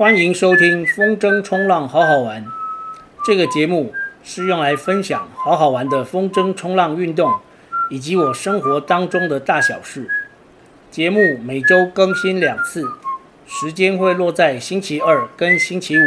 [0.00, 2.46] 欢迎收听风筝冲浪好好玩。
[3.22, 3.92] 这个节目
[4.24, 7.38] 是用来分享好好玩的风筝冲浪运动，
[7.90, 10.08] 以及我生活当中的大小事。
[10.90, 12.82] 节目每周更新两次，
[13.46, 16.02] 时间会落在星期二跟星期五。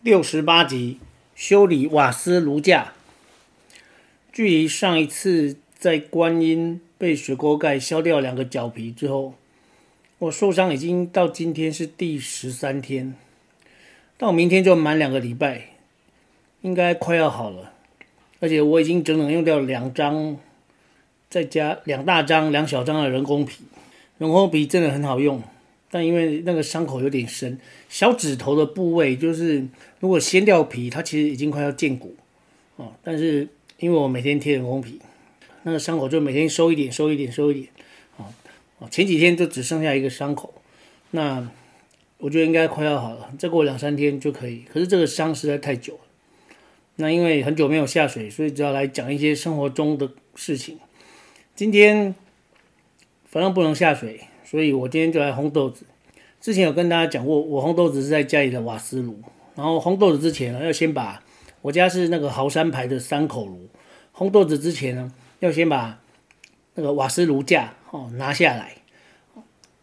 [0.00, 0.98] 六十八集，
[1.34, 2.94] 修理瓦斯炉架。
[4.32, 9.32] 距离上一次在观音被水锅盖削掉两个脚皮之后，
[10.18, 13.14] 我受伤已经到今天是第十三天，
[14.18, 15.68] 到明天就满两个礼拜，
[16.60, 17.72] 应该快要好了。
[18.38, 20.36] 而且我已经整整用掉两张，
[21.30, 23.64] 再加两大张、两小张的人工皮。
[24.18, 25.42] 人工皮真的很好用。
[25.90, 29.66] 但因为那个伤口有点深，小指头的部位就是
[30.00, 32.14] 如果掀掉皮，它其实已经快要见骨
[32.76, 32.92] 哦。
[33.02, 33.48] 但是
[33.78, 35.00] 因为我每天贴人工皮，
[35.62, 37.68] 那个伤口就每天收一点、收一点、收一点。
[38.16, 38.26] 哦
[38.78, 40.54] 哦，前几天就只剩下一个伤口，
[41.10, 41.48] 那
[42.18, 44.64] 我觉得应该快要好了，再过两三天就可以。
[44.72, 46.00] 可是这个伤实在太久了，
[46.96, 50.78] 那因为很久没有下水，所以只要来讲一些生活中的事情。
[51.54, 52.14] 今天
[53.26, 54.20] 反正不能下水。
[54.42, 55.84] 所以我今天就来烘豆子。
[56.40, 59.22] 之前有跟大家讲过，我烘豆子是在家里的瓦斯炉。
[59.54, 61.22] 然后烘豆子之前呢，要先把
[61.62, 63.68] 我家是那个豪山牌的三口炉。
[64.12, 66.00] 烘豆子之前呢，要先把
[66.74, 68.76] 那个瓦斯炉架哦拿下来。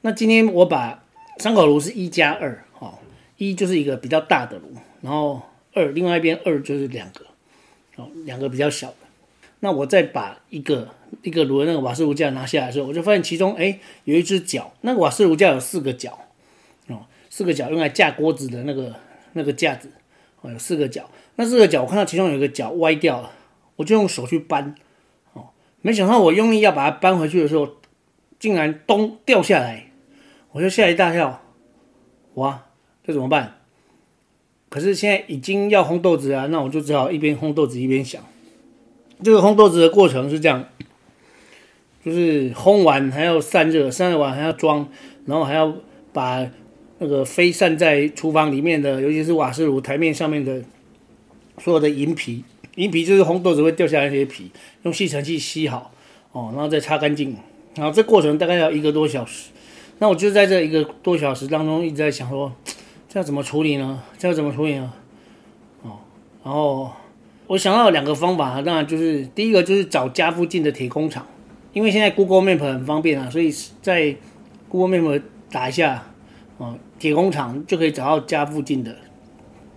[0.01, 1.03] 那今天我把
[1.39, 2.97] 三口炉是一加二哦，
[3.35, 5.41] 一就是一个比较大的炉，然后
[5.73, 7.25] 二另外一边二就是两个
[7.97, 8.95] 哦，两个比较小的。
[9.59, 10.87] 那我再把一个
[11.23, 16.19] 一个炉的那个瓦斯炉架拿下来的时候，我就发现其中哎有一只脚，那个瓦斯炉架有四个脚
[16.87, 18.95] 哦，四个脚用来架锅子的那个
[19.33, 19.91] 那个架子
[20.41, 21.09] 哦，有四个脚。
[21.35, 23.31] 那四个脚我看到其中有一个脚歪掉了，
[23.75, 24.75] 我就用手去扳，
[25.87, 27.77] 没想到我用力要把它搬回去的时候，
[28.37, 29.89] 竟然咚掉下来，
[30.51, 31.41] 我就吓一大跳，
[32.33, 32.65] 哇，
[33.05, 33.61] 这怎么办？
[34.67, 38.21] 可是现在已经要烘豆子啊，那我就只好一边烘豆子一边想。
[39.23, 40.65] 这个烘豆子的过程是这样，
[42.03, 44.89] 就是烘完还要散热，散热完还要装，
[45.25, 45.73] 然后还要
[46.11, 46.45] 把
[46.99, 50.61] 那个飞散在厨房里面的，尤其是瓦斯炉台面上面的
[51.59, 52.43] 所有的银皮，
[52.77, 54.49] 银皮就是红豆子会掉下来那些皮，
[54.81, 55.91] 用吸尘器吸好，
[56.31, 57.35] 哦，然后再擦干净，
[57.75, 59.49] 然后这过程大概要一个多小时。
[59.99, 62.51] 那我就在这一个多小时当中一直在想说，
[63.07, 64.01] 这要怎么处理呢？
[64.17, 64.93] 这要怎么处理呢？
[65.83, 65.99] 哦，
[66.43, 66.89] 然后。
[67.49, 71.25] 我想到有两个方法，当然就是第一个就是找家附近的铁工厂，
[71.71, 73.49] 因为现在 Google Map 很方便啊，所以
[73.81, 74.13] 在
[74.67, 76.11] Google Map 打一下，
[76.57, 78.93] 哦，铁工厂就可以找到家附近的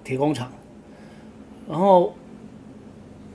[0.03, 0.50] 铁工厂。
[1.69, 2.12] 然后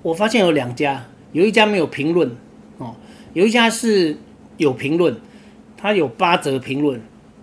[0.06, 2.30] 我发现有两家，有一家没有评论，
[2.78, 2.96] 哦，
[3.34, 4.16] 有一家是
[4.58, 5.16] 有评论，
[5.76, 7.02] 它有八折评论，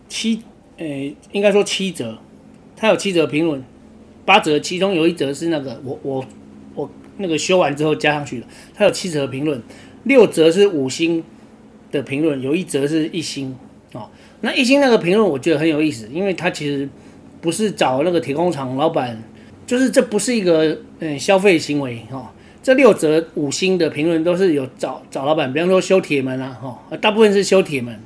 [0.09, 0.41] 七，
[0.77, 0.87] 呃，
[1.33, 2.17] 应该说七折，
[2.77, 3.65] 它有七折评论，
[4.25, 6.25] 八折其中有一折是那个我我
[6.77, 6.89] 我。
[7.19, 9.61] 那个修完之后加上去的，它有七折评论，
[10.05, 11.23] 六折是五星
[11.91, 13.55] 的评论，有一折是一星
[13.93, 14.09] 哦。
[14.41, 16.89] 那一星那个评论我觉得很有意思，因为他其实
[17.41, 19.21] 不是找那个铁工厂老板，
[19.67, 22.29] 就是这不是一个嗯消费行为哦。
[22.63, 27.99] 这六则五星的评论都是有找找老板，比方说修铁门啊，哈，大部分是修铁门，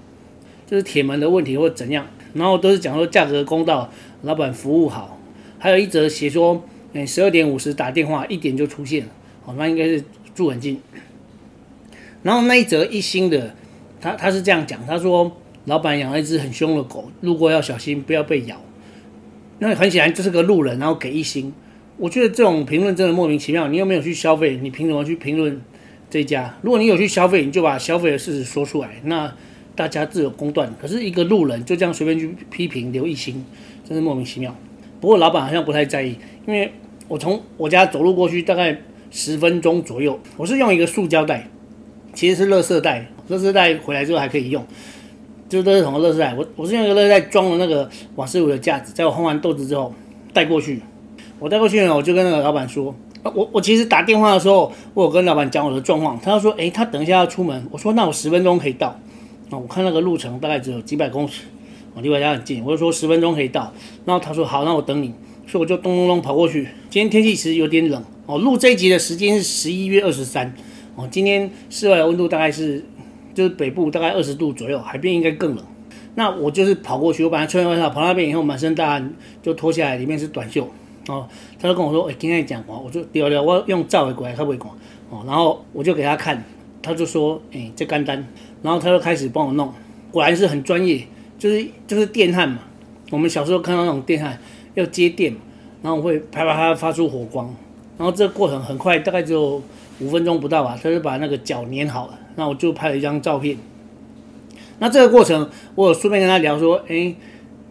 [0.66, 3.90] 就是铁门的问题或怎样，然后都是讲说价格公道，
[4.22, 5.20] 老板服务好，
[5.58, 6.64] 还有一则写说。
[7.06, 9.10] 十二点五十打电话，一点就出现了，
[9.44, 10.02] 哦，那应该是
[10.34, 10.80] 住很近。
[12.22, 13.54] 然后那一则一星的，
[14.00, 15.30] 他他是这样讲，他说
[15.66, 18.56] 老板养了一只很凶的狗，路过要小心，不要被咬。
[19.58, 21.52] 那很显然就是个路人，然后给一星。
[21.98, 25.60] 我觉得这种评论真的莫名其妙，你又没有去消费，你凭什么去评论
[26.10, 26.56] 这家？
[26.62, 29.32] 如果你有去消费，你就把消费的事实说出来，那
[29.74, 30.74] 大家自有公断。
[30.80, 33.44] 可是一个路人就这样随便去批评刘一星，
[33.84, 34.54] 真是莫名其妙。
[35.00, 36.72] 不过老板好像不太在意，因为。
[37.08, 38.76] 我从我家走路过去大概
[39.12, 41.48] 十分钟左右，我是用一个塑胶袋，
[42.12, 44.66] 其实是垃圾袋，垃圾袋回来之后还可以用，
[45.48, 46.34] 就都是什么垃圾袋？
[46.34, 49.94] 我我是用一个垃圾袋装了那个瓦斯炉的架子，在我烘完豆子之后
[50.32, 50.80] 带过去。
[51.38, 58.88] 我带过去呢，我就跟那个老板说，我我其实打电话的时候，我有跟老板讲我的状况，他说，诶，他等一下要出门，我说那我十分钟可以到，
[59.50, 61.44] 啊，我看那个路程大概只有几百公尺，
[61.94, 63.72] 我离我家很近，我就说十分钟可以到，
[64.04, 65.12] 然后他说好，那我等你。
[65.48, 66.66] 所以我就咚咚咚跑过去。
[66.90, 68.36] 今天天气其实有点冷哦。
[68.36, 70.52] 录这一集的时间是十一月二十三
[70.96, 71.06] 哦。
[71.08, 72.84] 今天室外的温度大概是，
[73.32, 75.64] 就是北部大概二十度左右，海边应该更冷。
[76.16, 80.68] 那我就是跑过去，我本来穿外套，跑那边以后满身大汗，就脱下来，里面是短袖
[81.08, 81.28] 哦。
[81.58, 84.68] 他就跟我说：“哎、今天讲话，我就聊聊，我用照的过来，他不会讲
[85.10, 86.44] 哦。”然后我就给他看，
[86.82, 88.26] 他就说：“哎、这干单。”
[88.62, 89.72] 然后他就开始帮我弄，
[90.10, 91.06] 果然是很专业，
[91.38, 92.58] 就是就是电焊嘛。
[93.10, 94.36] 我们小时候看到那种电焊
[94.74, 95.32] 要接电，
[95.82, 97.54] 然后会啪啪啪发出火光，
[97.96, 99.62] 然后这个过程很快，大概只有
[100.00, 102.18] 五分钟不到吧，他就把那个脚粘好了。
[102.34, 103.56] 那我就拍了一张照片。
[104.78, 107.14] 那这个过程，我有顺便跟他聊说，哎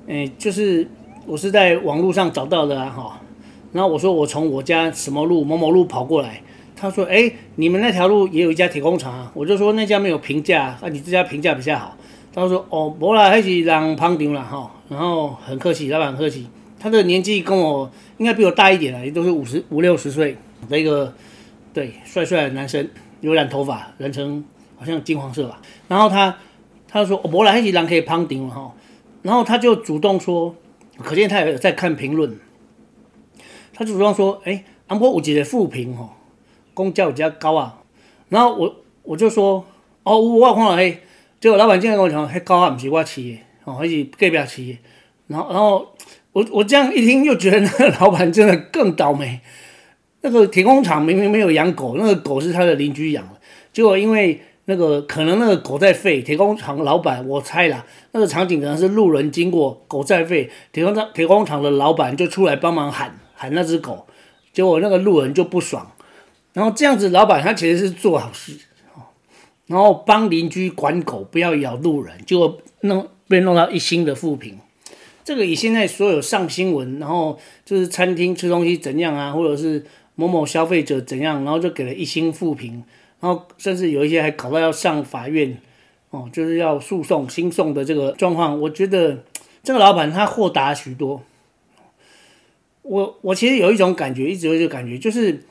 [0.07, 0.87] 哎，就是
[1.25, 3.21] 我是在网络上找到的啊，哈。
[3.75, 6.41] 然后我说我从我家什么路某某路跑过来。
[6.77, 11.97] 他说：“哎，你们那条路也有一家铁工厂啊。”我就说那家没有评价，啊，你这家评价比较好。
[12.33, 16.47] 他说：“哦，不啦，还是让旁听了哈。”然后很客气，老板很客气。
[16.79, 20.37] 他的年纪跟我应该比我大一点了，也都是五十五六十岁
[20.69, 21.13] 的一个
[21.73, 22.87] 对帅帅的男生，
[23.19, 24.43] 有染头发，染成
[24.77, 25.61] 好像金黄色吧。
[25.89, 26.37] 然后他
[26.87, 28.73] 他说：“哦，不啦，还是让可以旁听了哈。”
[29.21, 30.55] 然后他就主动说，
[31.01, 32.37] 可见他有在看评论。
[33.75, 36.09] 他就主动说：“哎，安波五级的负评哈。”
[36.73, 37.81] 工价比较高啊，
[38.27, 39.65] 然后我我就说，
[40.03, 40.99] 哦，我看了嘿，
[41.39, 44.79] 结果老板竟然跟我讲，嘿，高啊，不是我起的，哦，还是隔壁起的，
[45.27, 45.87] 然后然后
[46.33, 49.39] 我我这样一听，又觉得那个 老板真的更倒霉。
[50.19, 53.39] 那个铁工厂明明没有养狗，那个狗是他的邻居养的，
[53.71, 64.07] 结果因为那个可能那个狗在吠，铁工厂老板我猜啦，那个场景可能是路人经过，狗在吠，铁工厂铁工厂的老板就出来帮忙喊喊那只狗，
[64.53, 65.91] 结果那个路人就不爽。
[66.53, 68.57] 然后这样子，老板他其实是做好事，
[69.67, 74.57] 然后帮邻居管狗，不要咬路人，结果弄被弄到一星的负评。
[75.25, 79.83] 这个以现在所有上新闻，然后就是餐厅吃东西怎样啊，或者是
[80.15, 82.83] 某某消费者怎样，然后就给了一星负评，
[83.19, 85.57] 然后甚至有一些还搞到要上法院，
[86.11, 88.61] 哦，就是要诉讼、新讼的这个状况。
[88.61, 89.23] 我觉得
[89.63, 91.21] 这个老板他豁达许多。
[92.85, 95.43] 我我其实有一种感觉，一直有这个感觉，就是。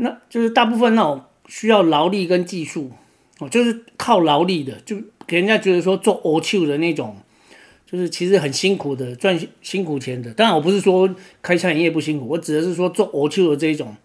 [0.00, 2.92] 那就是大部分那种需要劳力跟技术
[3.40, 4.96] 哦，就是靠劳力的，就
[5.26, 7.16] 给人家觉得说做欧秋的那种，
[7.84, 10.32] 就是其实很辛苦的赚辛苦钱的。
[10.32, 11.12] 当然我不是说
[11.42, 13.96] 开餐饮业不辛苦，我指的是说做欧秋的这一种。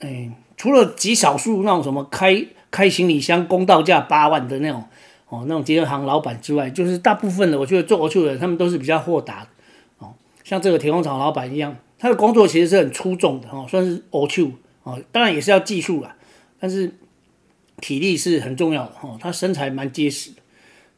[0.00, 4.82] 哎，除了极少数那种什么开开行李箱公道价八万的那种
[5.28, 9.46] 哦，那种捷运行老板之外，就是大部分的我觉得做欧秋的，他们都是比较豁达。
[10.48, 14.50] 像这个铁工厂老板一样，他的工作其实是很出众的哦，算是欧秋。
[14.82, 16.16] 哦，当然也是要技术啦，
[16.58, 16.90] 但是
[17.82, 19.18] 体力是很重要的哦。
[19.20, 20.36] 他身材蛮结实的，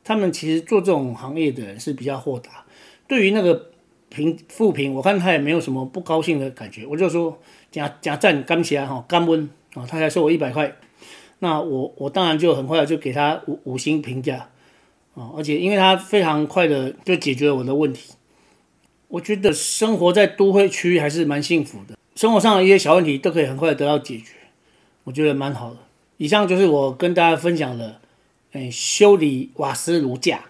[0.04, 2.64] 他们其实做这种行业的人是比较豁达。
[3.08, 3.72] 对于那个
[4.08, 6.86] 评负评，我看他也没有什么不高兴的感觉。
[6.86, 7.36] 我就说
[7.72, 10.76] 加加赞感谢哈，干温啊，他才收我一百块。
[11.40, 14.48] 那我我当然就很快就给他五五星评价
[15.16, 18.12] 啊，而且因为他非常快的就解决了我的问题。
[19.10, 21.98] 我觉得生活在都会区还是蛮幸福的。
[22.14, 24.34] 生活上的一些小问题都可以很快得到解决，
[25.04, 25.76] 我觉得蛮好的。
[26.16, 28.00] 以上就是我跟大家分享的，
[28.52, 30.44] 嗯，修理瓦斯炉架。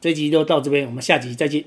[0.00, 1.64] 这集就到这边，我们下集再见。